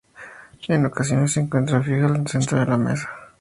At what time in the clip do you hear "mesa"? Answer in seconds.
2.75-3.07